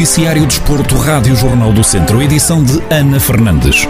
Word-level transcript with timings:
Noticiário 0.00 0.46
Desporto, 0.46 0.94
Rádio 0.94 1.36
Jornal 1.36 1.74
do 1.74 1.84
Centro, 1.84 2.22
edição 2.22 2.64
de 2.64 2.82
Ana 2.90 3.20
Fernandes. 3.20 3.86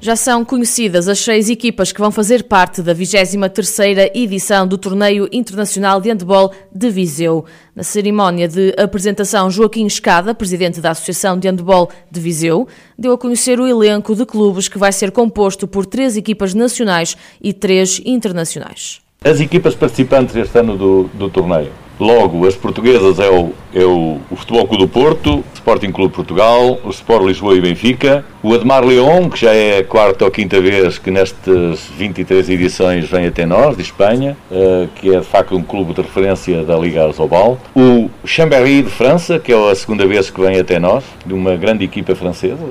Já 0.00 0.14
são 0.14 0.44
conhecidas 0.44 1.08
as 1.08 1.18
seis 1.18 1.50
equipas 1.50 1.90
que 1.90 1.98
vão 1.98 2.12
fazer 2.12 2.44
parte 2.44 2.80
da 2.80 2.94
23ª 2.94 4.08
edição 4.14 4.68
do 4.68 4.78
Torneio 4.78 5.28
Internacional 5.32 6.00
de 6.00 6.10
Handball 6.10 6.52
de 6.72 6.88
Viseu. 6.90 7.44
Na 7.74 7.82
cerimónia 7.82 8.46
de 8.46 8.72
apresentação, 8.78 9.50
Joaquim 9.50 9.86
Escada, 9.86 10.32
presidente 10.32 10.80
da 10.80 10.92
Associação 10.92 11.36
de 11.36 11.48
Handball 11.48 11.90
de 12.08 12.20
Viseu, 12.20 12.68
deu 12.96 13.14
a 13.14 13.18
conhecer 13.18 13.58
o 13.58 13.66
elenco 13.66 14.14
de 14.14 14.24
clubes 14.24 14.68
que 14.68 14.78
vai 14.78 14.92
ser 14.92 15.10
composto 15.10 15.66
por 15.66 15.84
três 15.84 16.16
equipas 16.16 16.54
nacionais 16.54 17.16
e 17.42 17.52
três 17.52 18.00
internacionais. 18.04 19.00
As 19.22 19.40
equipas 19.40 19.74
participantes 19.74 20.36
este 20.36 20.56
ano 20.56 20.78
do, 20.78 21.10
do 21.12 21.28
torneio. 21.28 21.89
Logo, 22.00 22.46
as 22.46 22.56
portuguesas 22.56 23.18
é 23.20 23.28
o, 23.28 23.52
é 23.74 23.84
o, 23.84 24.18
o 24.30 24.36
Futebol 24.36 24.66
Clube 24.66 24.84
do 24.84 24.88
Porto, 24.88 25.34
o 25.34 25.44
Sporting 25.52 25.92
Clube 25.92 26.14
Portugal, 26.14 26.80
o 26.82 26.88
Sport 26.88 27.26
Lisboa 27.26 27.54
e 27.54 27.60
Benfica, 27.60 28.24
o 28.42 28.54
Admar 28.54 28.82
León, 28.82 29.28
que 29.28 29.38
já 29.38 29.52
é 29.52 29.80
a 29.80 29.84
quarta 29.84 30.24
ou 30.24 30.30
quinta 30.30 30.58
vez 30.62 30.96
que 30.96 31.10
nestas 31.10 31.90
23 31.98 32.48
edições 32.48 33.10
vem 33.10 33.26
até 33.26 33.44
nós, 33.44 33.76
de 33.76 33.82
Espanha, 33.82 34.34
uh, 34.50 34.88
que 34.96 35.14
é 35.14 35.20
de 35.20 35.26
facto 35.26 35.54
um 35.54 35.62
clube 35.62 35.92
de 35.92 36.00
referência 36.00 36.64
da 36.64 36.74
Liga 36.78 37.04
Azobal, 37.04 37.58
o 37.76 38.08
Chambéry 38.24 38.82
de 38.82 38.90
França, 38.90 39.38
que 39.38 39.52
é 39.52 39.70
a 39.70 39.74
segunda 39.74 40.06
vez 40.06 40.30
que 40.30 40.40
vem 40.40 40.58
até 40.58 40.78
nós, 40.78 41.04
de 41.26 41.34
uma 41.34 41.54
grande 41.54 41.84
equipa 41.84 42.14
francesa, 42.14 42.64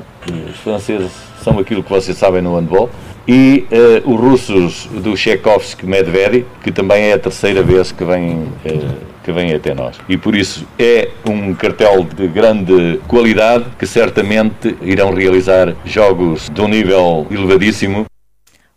os 0.49 0.57
franceses 0.57 1.11
são 1.43 1.59
aquilo 1.59 1.83
que 1.83 1.89
vocês 1.89 2.17
sabem 2.17 2.41
no 2.41 2.55
handball, 2.55 2.89
e 3.27 3.67
uh, 3.71 4.11
os 4.11 4.19
russos 4.19 4.85
do 4.87 5.13
Tchaikovsky 5.13 5.85
Medvedev, 5.85 6.45
que 6.63 6.71
também 6.71 7.03
é 7.03 7.13
a 7.13 7.19
terceira 7.19 7.61
vez 7.61 7.91
que 7.91 8.03
vem, 8.03 8.31
uh, 8.31 9.08
que 9.29 9.33
vem 9.33 9.53
até 9.53 9.75
nós. 9.75 9.95
E 10.09 10.17
por 10.17 10.35
isso 10.35 10.65
é 10.79 11.09
um 11.23 11.53
cartel 11.53 12.03
de 12.03 12.27
grande 12.27 12.99
qualidade 13.07 13.65
que 13.77 13.85
certamente 13.85 14.75
irão 14.81 15.13
realizar 15.13 15.75
jogos 15.85 16.49
de 16.49 16.59
um 16.59 16.67
nível 16.67 17.27
elevadíssimo. 17.29 18.05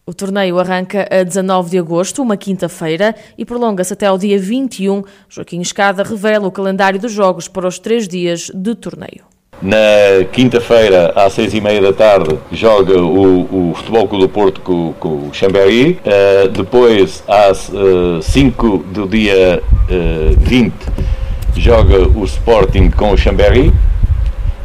O 0.04 0.12
torneio 0.12 0.58
arranca 0.58 1.08
a 1.10 1.22
19 1.22 1.70
de 1.70 1.78
agosto, 1.78 2.20
uma 2.20 2.36
quinta-feira, 2.36 3.14
e 3.38 3.46
prolonga-se 3.46 3.94
até 3.94 4.04
ao 4.04 4.18
dia 4.18 4.38
21. 4.38 5.04
Joaquim 5.26 5.62
Escada 5.62 6.02
revela 6.02 6.46
o 6.46 6.52
calendário 6.52 7.00
dos 7.00 7.12
jogos 7.12 7.48
para 7.48 7.66
os 7.66 7.78
três 7.78 8.06
dias 8.06 8.50
de 8.52 8.74
torneio. 8.74 9.31
Na 9.62 10.24
quinta-feira, 10.32 11.12
às 11.14 11.34
seis 11.34 11.54
e 11.54 11.60
meia 11.60 11.80
da 11.80 11.92
tarde, 11.92 12.36
joga 12.50 13.00
o, 13.00 13.70
o 13.70 13.74
Futebol 13.76 14.08
Clube 14.08 14.24
do 14.24 14.28
Porto 14.28 14.60
com, 14.60 14.92
com 14.98 15.08
o 15.08 15.30
Chambéry. 15.32 16.00
Uh, 16.04 16.48
depois, 16.48 17.22
às 17.28 17.68
uh, 17.68 18.82
do 18.92 19.06
dia 19.06 19.62
uh, 19.88 20.40
20, 20.40 20.74
joga 21.56 22.08
o 22.08 22.24
Sporting 22.24 22.90
com 22.90 23.12
o 23.12 23.16
Chambéry. 23.16 23.72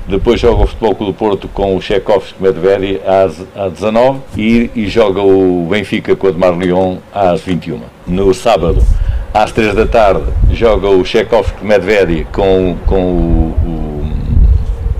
Depois 0.07 0.39
joga 0.39 0.63
o 0.63 0.67
Futebol 0.67 0.95
Clube 0.95 1.11
do 1.11 1.17
Porto 1.17 1.47
com 1.49 1.75
o 1.75 1.79
Tchaikovsky 1.79 2.41
Medvedev 2.41 3.01
às, 3.05 3.45
às 3.55 3.73
19 3.73 4.19
e, 4.35 4.71
e 4.73 4.87
joga 4.87 5.21
o 5.21 5.67
Benfica 5.69 6.15
com 6.15 6.25
o 6.25 6.29
Admar 6.31 6.57
Lyon 6.57 6.97
às 7.13 7.41
21. 7.41 7.81
No 8.07 8.33
sábado, 8.33 8.81
às 9.33 9.51
3 9.51 9.75
da 9.75 9.85
tarde, 9.85 10.23
joga 10.53 10.89
o 10.89 11.03
Tchaikovsky 11.03 11.63
Medvedev 11.63 12.25
com, 12.31 12.77
com 12.85 13.01
o, 13.01 13.55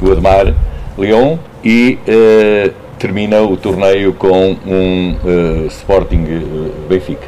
o 0.02 0.12
Admar 0.12 0.54
Leão 0.98 1.40
e 1.64 1.98
uh, 2.08 2.74
termina 2.98 3.42
o 3.42 3.56
torneio 3.56 4.14
com 4.14 4.58
um 4.66 5.16
uh, 5.24 5.68
Sporting 5.68 6.24
uh, 6.24 6.88
Benfica. 6.88 7.28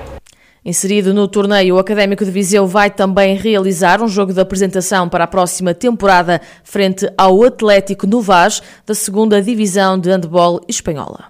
Inserido 0.66 1.14
no 1.14 1.28
torneio, 1.28 1.76
o 1.76 1.80
Académico 1.80 2.26
de 2.26 2.32
Viseu 2.32 2.68
vai 2.68 2.90
também 2.90 3.36
realizar 3.36 4.02
um 4.02 4.08
jogo 4.08 4.34
de 4.34 4.42
apresentação 4.42 5.08
para 5.08 5.24
a 5.24 5.28
próxima 5.28 5.74
temporada 5.74 6.42
frente 6.64 7.10
ao 7.18 7.44
Atlético 7.44 8.06
Novas 8.06 8.62
da 8.86 8.94
segunda 8.94 9.42
Divisão 9.42 9.98
de 9.98 10.10
Handball 10.10 10.62
Espanhola. 10.68 11.26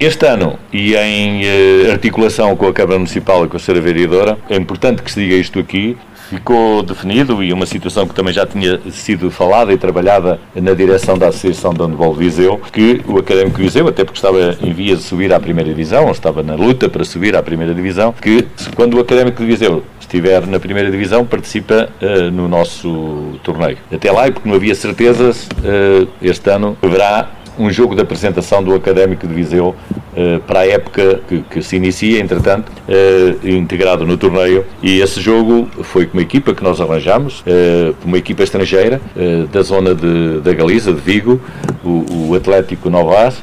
Este 0.00 0.26
ano, 0.26 0.58
e 0.72 0.96
em 0.96 1.42
articulação 1.90 2.56
com 2.56 2.66
a 2.66 2.72
Câmara 2.72 2.98
Municipal 2.98 3.44
e 3.44 3.48
com 3.48 3.56
a 3.56 3.60
Senhora 3.60 3.80
Vereadora, 3.80 4.38
é 4.50 4.56
importante 4.56 5.00
que 5.00 5.12
se 5.12 5.20
diga 5.20 5.36
isto 5.36 5.60
aqui, 5.60 5.96
ficou 6.32 6.82
definido 6.82 7.42
e 7.42 7.52
uma 7.52 7.66
situação 7.66 8.06
que 8.06 8.14
também 8.14 8.32
já 8.32 8.46
tinha 8.46 8.80
sido 8.90 9.30
falada 9.30 9.70
e 9.72 9.76
trabalhada 9.76 10.40
na 10.54 10.72
direção 10.72 11.18
da 11.18 11.28
Associação 11.28 11.74
de 11.74 11.82
Handball 11.82 12.14
Viseu, 12.14 12.58
que 12.72 13.02
o 13.06 13.18
Académico 13.18 13.58
Viseu, 13.58 13.86
até 13.86 14.02
porque 14.02 14.18
estava 14.18 14.56
em 14.62 14.72
vias 14.72 15.00
de 15.00 15.04
subir 15.04 15.32
à 15.32 15.38
primeira 15.38 15.68
divisão, 15.68 16.10
estava 16.10 16.42
na 16.42 16.54
luta 16.54 16.88
para 16.88 17.04
subir 17.04 17.36
à 17.36 17.42
primeira 17.42 17.74
divisão, 17.74 18.14
que 18.18 18.46
quando 18.74 18.94
o 18.94 19.00
Académico 19.00 19.42
de 19.42 19.46
Viseu 19.46 19.82
estiver 20.00 20.46
na 20.46 20.58
primeira 20.58 20.90
divisão, 20.90 21.24
participa 21.24 21.88
uh, 22.00 22.30
no 22.30 22.48
nosso 22.48 23.38
torneio. 23.42 23.78
Até 23.90 24.10
lá, 24.10 24.28
e 24.28 24.30
porque 24.30 24.48
não 24.48 24.56
havia 24.56 24.74
certezas, 24.74 25.46
uh, 25.46 26.08
este 26.20 26.50
ano 26.50 26.76
haverá 26.82 27.30
um 27.58 27.70
jogo 27.70 27.94
de 27.94 28.02
apresentação 28.02 28.62
do 28.62 28.74
Académico 28.74 29.26
de 29.26 29.34
Viseu 29.34 29.68
uh, 29.68 30.40
para 30.46 30.60
a 30.60 30.66
época 30.66 31.20
que, 31.28 31.42
que 31.42 31.62
se 31.62 31.76
inicia, 31.76 32.20
entretanto, 32.20 32.70
uh, 32.70 33.48
integrado 33.48 34.06
no 34.06 34.16
torneio. 34.16 34.64
E 34.82 35.00
esse 35.00 35.20
jogo 35.20 35.68
foi 35.82 36.06
com 36.06 36.14
uma 36.18 36.22
equipa 36.22 36.54
que 36.54 36.62
nós 36.62 36.80
arranjamos, 36.80 37.40
uh, 37.40 37.94
uma 38.04 38.18
equipa 38.18 38.42
estrangeira 38.42 39.00
da 39.52 39.62
zona 39.62 39.94
de, 39.94 40.40
da 40.40 40.52
Galiza, 40.52 40.92
de 40.92 41.00
Vigo, 41.00 41.40
o, 41.84 42.28
o 42.28 42.34
Atlético 42.34 42.88
Novas. 42.90 43.40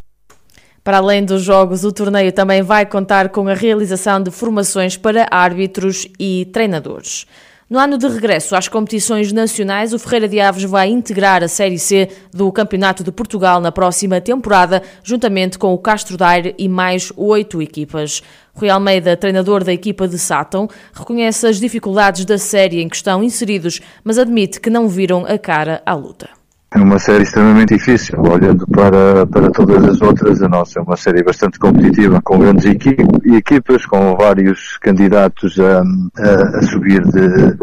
Para 0.83 0.97
além 0.97 1.23
dos 1.23 1.43
jogos, 1.43 1.83
o 1.83 1.91
torneio 1.91 2.31
também 2.31 2.61
vai 2.61 2.85
contar 2.85 3.29
com 3.29 3.47
a 3.47 3.53
realização 3.53 4.21
de 4.21 4.31
formações 4.31 4.97
para 4.97 5.27
árbitros 5.29 6.07
e 6.19 6.45
treinadores. 6.51 7.25
No 7.69 7.77
ano 7.77 7.99
de 7.99 8.07
regresso 8.07 8.55
às 8.55 8.67
competições 8.67 9.31
nacionais, 9.31 9.93
o 9.93 9.99
Ferreira 9.99 10.27
de 10.27 10.39
Aves 10.39 10.63
vai 10.63 10.89
integrar 10.89 11.43
a 11.43 11.47
Série 11.47 11.77
C 11.77 12.09
do 12.33 12.51
Campeonato 12.51 13.03
de 13.03 13.11
Portugal 13.11 13.61
na 13.61 13.71
próxima 13.71 14.19
temporada, 14.19 14.81
juntamente 15.03 15.59
com 15.59 15.71
o 15.71 15.77
Castro 15.77 16.17
Daire 16.17 16.55
e 16.57 16.67
mais 16.67 17.13
oito 17.15 17.61
equipas. 17.61 18.23
Rui 18.55 18.71
Almeida, 18.71 19.15
treinador 19.15 19.63
da 19.63 19.71
equipa 19.71 20.07
de 20.07 20.17
Sátão, 20.17 20.67
reconhece 20.91 21.45
as 21.45 21.59
dificuldades 21.59 22.25
da 22.25 22.39
série 22.39 22.81
em 22.81 22.89
que 22.89 22.95
estão 22.95 23.23
inseridos, 23.23 23.79
mas 24.03 24.17
admite 24.17 24.59
que 24.59 24.71
não 24.71 24.87
viram 24.87 25.23
a 25.27 25.37
cara 25.37 25.83
à 25.85 25.93
luta. 25.93 26.38
É 26.71 26.77
uma 26.77 26.99
série 26.99 27.23
extremamente 27.23 27.73
difícil, 27.73 28.21
olhando 28.21 28.67
para, 28.67 29.25
para 29.25 29.49
todas 29.49 29.83
as 29.85 30.01
outras, 30.03 30.39
a 30.43 30.47
nossa 30.47 30.79
é 30.79 30.83
uma 30.83 30.95
série 30.95 31.23
bastante 31.23 31.57
competitiva, 31.57 32.21
com 32.23 32.37
grandes 32.37 32.63
equipas, 32.65 33.87
com 33.87 34.15
vários 34.15 34.77
candidatos 34.77 35.59
a, 35.59 35.81
a, 35.81 36.57
a 36.59 36.61
subir 36.61 37.01
de, 37.01 37.55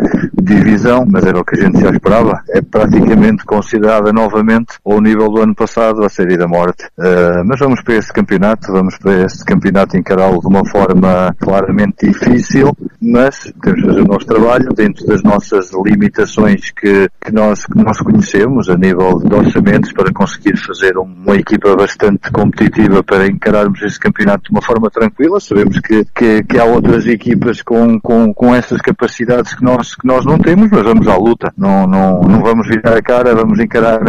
de, 0.42 0.54
divisão, 0.56 1.06
mas 1.08 1.24
era 1.24 1.38
o 1.38 1.44
que 1.44 1.56
a 1.56 1.62
gente 1.62 1.80
já 1.80 1.90
esperava. 1.90 2.42
É 2.48 2.60
praticamente 2.60 3.44
considerada 3.44 4.12
novamente 4.12 4.74
ao 4.84 5.00
nível 5.00 5.28
do 5.28 5.40
ano 5.40 5.54
passado, 5.54 6.04
a 6.04 6.08
série 6.08 6.36
da 6.36 6.48
morte. 6.48 6.84
Uh, 6.98 7.44
mas 7.46 7.60
vamos 7.60 7.82
para 7.82 7.94
este 7.94 8.12
campeonato, 8.12 8.72
vamos 8.72 8.98
para 8.98 9.24
este 9.24 9.44
campeonato 9.44 9.96
encará-lo 9.96 10.40
de 10.40 10.48
uma 10.48 10.64
forma 10.68 11.32
claramente 11.38 12.08
difícil, 12.08 12.76
mas 13.00 13.52
temos 13.62 13.80
que 13.80 13.86
fazer 13.86 14.00
o 14.00 14.06
nosso 14.06 14.26
trabalho 14.26 14.68
dentro 14.74 15.06
das 15.06 15.22
nossas 15.22 15.70
limitações 15.84 16.72
que, 16.72 17.08
que, 17.20 17.32
nós, 17.32 17.64
que 17.66 17.78
nós 17.78 17.98
conhecemos 17.98 18.68
a 18.68 18.76
nível 18.76 18.95
nível 18.96 19.18
de 19.20 19.34
orçamentos 19.34 19.92
para 19.92 20.12
conseguir 20.12 20.56
fazer 20.56 20.96
uma 20.96 21.36
equipa 21.36 21.76
bastante 21.76 22.30
competitiva 22.30 23.02
para 23.02 23.26
encararmos 23.26 23.82
esse 23.82 23.98
campeonato 24.00 24.44
de 24.44 24.50
uma 24.50 24.62
forma 24.62 24.90
tranquila. 24.90 25.38
Sabemos 25.38 25.78
que, 25.80 26.04
que, 26.14 26.42
que 26.42 26.58
há 26.58 26.64
outras 26.64 27.06
equipas 27.06 27.60
com, 27.62 28.00
com, 28.00 28.32
com 28.32 28.54
essas 28.54 28.80
capacidades 28.80 29.54
que 29.54 29.62
nós, 29.62 29.94
que 29.94 30.06
nós 30.06 30.24
não 30.24 30.38
temos, 30.38 30.70
mas 30.70 30.82
vamos 30.82 31.06
à 31.06 31.16
luta. 31.16 31.52
Não, 31.56 31.86
não, 31.86 32.20
não 32.22 32.40
vamos 32.42 32.66
virar 32.68 32.96
a 32.96 33.02
cara, 33.02 33.34
vamos 33.34 33.58
encarar 33.60 34.00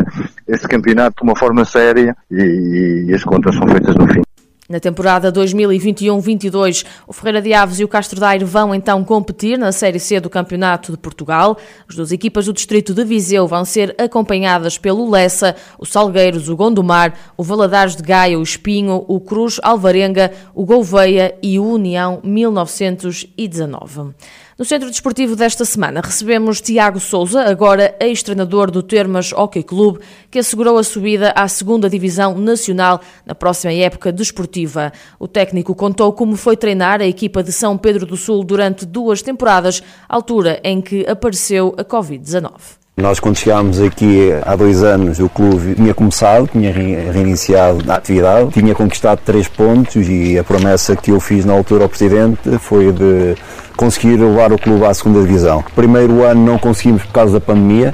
esse 0.48 0.68
campeonato 0.68 1.18
de 1.18 1.30
uma 1.30 1.38
forma 1.38 1.66
séria 1.66 2.16
e, 2.32 3.06
e 3.10 3.14
as 3.14 3.24
contas 3.24 3.56
são 3.56 3.68
feitas 3.68 3.96
no 3.96 4.08
fim. 4.08 4.22
Na 4.70 4.82
temporada 4.82 5.32
2021-22, 5.32 6.86
o 7.08 7.14
Ferreira 7.14 7.42
de 7.42 7.54
Aves 7.54 7.80
e 7.80 7.86
o 7.86 7.88
Castro 7.88 8.20
Daire 8.20 8.44
vão 8.44 8.76
então 8.76 9.02
competir 9.02 9.58
na 9.58 9.72
Série 9.72 9.98
C 9.98 10.20
do 10.20 10.30
Campeonato 10.30 10.92
de 10.92 10.98
Portugal. 10.98 11.58
As 11.88 11.96
duas 11.96 12.12
equipas 12.12 12.48
do 12.48 12.54
Distrito 12.54 12.94
de 12.94 13.06
Viseu 13.06 13.48
vão 13.48 13.64
ser 13.64 13.96
acompanhadas 13.98 14.78
pelo 14.78 15.10
Lessa, 15.10 15.56
o 15.80 15.86
Salgueiros, 15.86 16.50
o 16.50 16.56
Gondomar, 16.58 17.14
o 17.38 17.44
Valadares 17.44 17.96
de 17.96 18.04
Gaia, 18.04 18.38
o 18.38 18.44
Espinho, 18.44 19.06
o 19.08 19.22
Cruz 19.22 19.58
Alvarenga, 19.64 20.34
o 20.54 20.66
Gouveia 20.66 21.34
e 21.42 21.58
o 21.58 21.66
União 21.66 22.20
1919. 22.22 24.14
No 24.58 24.66
Centro 24.66 24.90
Desportivo 24.90 25.36
desta 25.36 25.64
semana 25.64 26.02
recebemos 26.02 26.60
Tiago 26.62 27.00
Souza, 27.00 27.44
agora 27.44 27.96
ex-treinador 28.00 28.72
do 28.72 28.82
Termas 28.82 29.32
Hockey 29.32 29.62
Clube, 29.62 30.00
que 30.32 30.40
assegurou 30.40 30.80
a 30.80 30.84
subida 30.84 31.32
à 31.36 31.48
segunda 31.48 31.88
Divisão 31.88 32.36
Nacional 32.36 33.00
na 33.24 33.36
próxima 33.36 33.72
época 33.72 34.12
desportiva. 34.12 34.92
O 35.20 35.28
técnico 35.28 35.76
contou 35.76 36.12
como 36.12 36.36
foi 36.36 36.58
treinar 36.58 37.02
a 37.02 37.06
equipa 37.06 37.44
de 37.44 37.52
São 37.52 37.78
Pedro 37.78 38.04
do 38.04 38.18
Sul 38.18 38.44
durante 38.44 38.84
duas 38.84 39.22
temporadas, 39.22 39.84
altura 40.10 40.60
em 40.64 40.82
que 40.82 41.06
apareceu 41.08 41.76
a 41.78 41.84
Covid-19. 41.84 42.87
Nós, 43.00 43.20
quando 43.20 43.38
chegámos 43.38 43.80
aqui 43.80 44.32
há 44.44 44.56
dois 44.56 44.82
anos, 44.82 45.20
o 45.20 45.30
clube 45.30 45.76
tinha 45.76 45.94
começado, 45.94 46.50
tinha 46.52 46.74
reiniciado 46.74 47.92
a 47.92 47.94
atividade, 47.94 48.50
tinha 48.50 48.74
conquistado 48.74 49.20
três 49.24 49.48
pontos 49.48 50.10
e 50.10 50.36
a 50.36 50.44
promessa 50.44 50.96
que 50.96 51.12
eu 51.12 51.20
fiz 51.20 51.46
na 51.46 51.54
altura 51.54 51.84
ao 51.84 51.90
Presidente 51.90 52.58
foi 52.58 52.92
de 52.92 53.36
conseguir 53.76 54.16
levar 54.16 54.52
o 54.52 54.58
clube 54.58 54.84
à 54.84 54.92
segunda 54.96 55.22
divisão. 55.22 55.64
Primeiro 55.76 56.24
ano 56.24 56.44
não 56.44 56.58
conseguimos 56.58 57.04
por 57.04 57.12
causa 57.12 57.34
da 57.34 57.40
pandemia, 57.40 57.94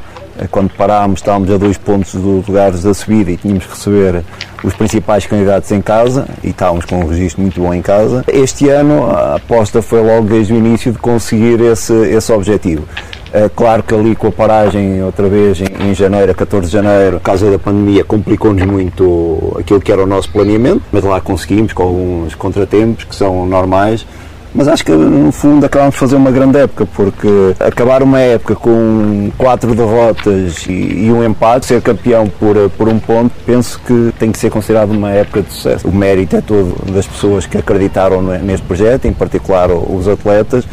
quando 0.50 0.70
parámos 0.70 1.20
estávamos 1.20 1.52
a 1.52 1.58
dois 1.58 1.78
pontos 1.78 2.16
dos 2.16 2.48
lugares 2.48 2.84
da 2.84 2.94
subida 2.94 3.30
e 3.30 3.36
tínhamos 3.36 3.66
que 3.66 3.72
receber 3.72 4.24
os 4.64 4.74
principais 4.74 5.26
candidatos 5.26 5.70
em 5.74 5.82
casa 5.82 6.26
e 6.42 6.52
estávamos 6.52 6.86
com 6.86 7.00
um 7.00 7.08
registro 7.08 7.42
muito 7.42 7.60
bom 7.60 7.74
em 7.74 7.82
casa. 7.82 8.24
Este 8.26 8.70
ano 8.70 9.12
a 9.12 9.36
aposta 9.36 9.82
foi 9.82 10.02
logo 10.02 10.30
desde 10.30 10.54
o 10.54 10.56
início 10.56 10.94
de 10.94 10.98
conseguir 10.98 11.60
esse, 11.60 11.94
esse 11.94 12.32
objetivo. 12.32 12.88
É 13.34 13.50
claro 13.50 13.82
que 13.82 13.96
ali 13.96 14.16
com 14.16 14.28
a 14.28 14.32
paragem 14.32 15.02
outra 15.02 15.28
vez 15.28 15.60
em, 15.60 15.90
em 15.90 15.96
janeiro, 15.96 16.36
14 16.36 16.68
de 16.68 16.72
janeiro, 16.72 17.18
por 17.18 17.24
causa 17.24 17.50
da 17.50 17.58
pandemia, 17.58 18.04
complicou-nos 18.04 18.64
muito 18.64 19.58
aquilo 19.60 19.82
que 19.82 19.92
era 19.92 20.04
o 20.04 20.06
nosso 20.06 20.32
planeamento, 20.32 20.84
mas 20.92 21.04
lá 21.04 21.20
conseguimos 21.20 21.74
com 21.74 21.82
alguns 21.82 22.36
contratempos 22.36 23.06
que 23.06 23.16
são 23.16 23.48
normais. 23.48 24.06
Mas 24.54 24.68
acho 24.68 24.86
que 24.86 24.92
no 24.92 25.32
fundo 25.32 25.66
acabamos 25.66 25.96
de 25.96 26.00
fazer 26.00 26.16
uma 26.16 26.30
grande 26.30 26.60
época, 26.60 26.86
porque 26.86 27.28
acabar 27.60 28.04
uma 28.04 28.20
época 28.20 28.54
com 28.54 29.32
quatro 29.36 29.74
derrotas 29.74 30.68
e, 30.68 31.06
e, 31.06 31.12
um 31.12 31.24
empate, 31.24 31.66
ser 31.66 31.82
campeão 31.82 32.28
por, 32.28 32.70
por 32.78 32.88
um 32.88 33.00
ponto, 33.00 33.34
penso 33.48 33.82
que 33.84 34.14
tem 34.20 34.32
que 34.32 34.38
ser 34.38 34.52
considerado 34.52 34.92
uma 34.92 35.10
época 35.10 35.42
de 35.42 35.52
sucesso. 35.52 35.88
O 35.88 35.92
mérito 35.92 36.36
é 36.36 36.42
todo 36.42 36.76
das 36.92 37.08
pessoas 37.08 37.48
que 37.48 37.58
acreditaram 37.58 38.22
neste 38.22 38.64
projeto, 38.68 39.06
em 39.06 39.14
particular 39.14 39.72
os 39.72 40.08
atletas. 40.08 40.66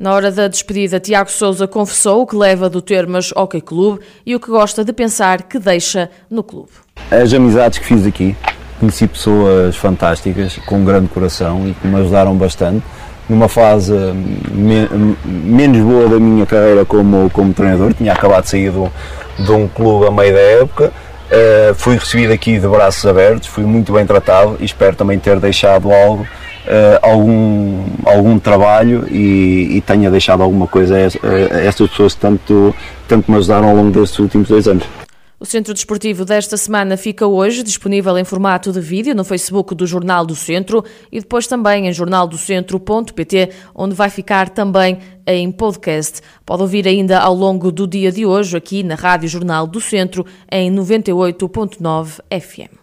Na 0.00 0.14
hora 0.14 0.32
da 0.32 0.48
despedida, 0.48 0.98
Tiago 0.98 1.30
Souza 1.30 1.68
confessou 1.68 2.22
o 2.22 2.26
que 2.26 2.34
leva 2.34 2.70
do 2.70 2.80
Termas 2.80 3.32
Hockey 3.36 3.60
Clube 3.60 4.00
e 4.24 4.34
o 4.34 4.40
que 4.40 4.48
gosta 4.50 4.82
de 4.82 4.94
pensar 4.94 5.42
que 5.42 5.58
deixa 5.58 6.08
no 6.30 6.42
clube. 6.42 6.70
As 7.10 7.34
amizades 7.34 7.78
que 7.78 7.84
fiz 7.84 8.06
aqui, 8.06 8.34
conheci 8.78 9.06
pessoas 9.06 9.76
fantásticas, 9.76 10.56
com 10.64 10.78
um 10.78 10.84
grande 10.86 11.08
coração 11.08 11.68
e 11.68 11.74
que 11.74 11.86
me 11.86 12.00
ajudaram 12.00 12.34
bastante. 12.34 12.82
Numa 13.28 13.46
fase 13.46 13.92
me 14.50 14.88
menos 15.26 15.82
boa 15.82 16.08
da 16.08 16.18
minha 16.18 16.46
carreira 16.46 16.86
como, 16.86 17.28
como 17.28 17.52
treinador, 17.52 17.92
tinha 17.92 18.14
acabado 18.14 18.44
de 18.44 18.48
sair 18.48 18.72
de, 18.72 19.52
um 19.52 19.68
clube 19.68 20.06
a 20.06 20.10
meio 20.10 20.32
da 20.32 20.40
época. 20.40 20.92
Uh, 21.30 21.74
fui 21.74 21.98
recebido 21.98 22.32
aqui 22.32 22.58
de 22.58 22.66
braços 22.66 23.04
abertos, 23.04 23.48
fui 23.48 23.64
muito 23.64 23.92
bem 23.92 24.06
tratado 24.06 24.56
e 24.60 24.64
espero 24.64 24.96
também 24.96 25.18
ter 25.18 25.38
deixado 25.38 25.92
algo 25.92 26.26
algum, 27.02 27.84
algum 28.04 28.38
trabalho 28.38 29.06
e, 29.10 29.76
e, 29.76 29.80
tenha 29.80 30.10
deixado 30.10 30.42
alguma 30.42 30.66
coisa 30.66 30.96
a, 30.96 31.56
a 31.56 31.60
estas 31.60 31.90
pessoas 31.90 32.14
que 32.14 32.20
tanto, 32.20 32.74
tanto 33.08 33.30
me 33.30 33.36
ajudaram 33.38 33.68
ao 33.68 33.76
longo 33.76 33.90
destes 33.90 34.18
últimos 34.18 34.48
dois 34.48 34.68
anos. 34.68 34.84
O 35.42 35.46
Centro 35.46 35.72
Desportivo 35.72 36.22
desta 36.22 36.58
semana 36.58 36.98
fica 36.98 37.26
hoje 37.26 37.62
disponível 37.62 38.18
em 38.18 38.24
formato 38.24 38.70
de 38.70 38.78
vídeo 38.78 39.14
no 39.14 39.24
Facebook 39.24 39.74
do 39.74 39.86
Jornal 39.86 40.26
do 40.26 40.36
Centro 40.36 40.84
e 41.10 41.18
depois 41.18 41.46
também 41.46 41.88
em 41.88 41.92
jornaldocentro.pt, 41.94 43.48
onde 43.74 43.94
vai 43.94 44.10
ficar 44.10 44.50
também 44.50 44.98
em 45.26 45.50
podcast. 45.50 46.20
Pode 46.44 46.60
ouvir 46.60 46.86
ainda 46.86 47.18
ao 47.18 47.34
longo 47.34 47.72
do 47.72 47.86
dia 47.86 48.12
de 48.12 48.26
hoje 48.26 48.54
aqui 48.54 48.82
na 48.82 48.96
Rádio 48.96 49.30
Jornal 49.30 49.66
do 49.66 49.80
Centro 49.80 50.26
em 50.52 50.70
98.9 50.70 52.20
FM. 52.38 52.79